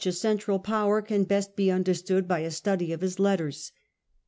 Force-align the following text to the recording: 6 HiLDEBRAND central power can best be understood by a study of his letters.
6 0.03 0.07
HiLDEBRAND 0.15 0.19
central 0.31 0.57
power 0.57 0.99
can 1.03 1.25
best 1.25 1.55
be 1.55 1.69
understood 1.69 2.27
by 2.27 2.39
a 2.39 2.49
study 2.49 2.91
of 2.91 3.01
his 3.01 3.19
letters. 3.19 3.71